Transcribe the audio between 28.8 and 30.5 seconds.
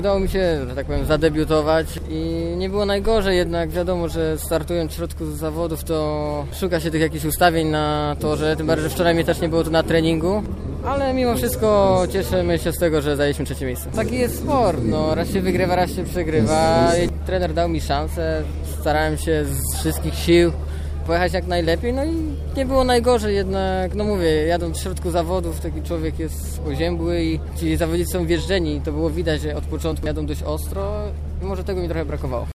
to było widać, że od początku jadą dość